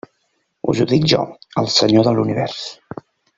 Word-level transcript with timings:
Us 0.71 0.79
ho 0.85 0.87
dic 0.91 1.05
jo, 1.13 1.19
el 1.63 1.69
Senyor 1.75 2.09
de 2.09 2.15
l'univers. 2.17 2.65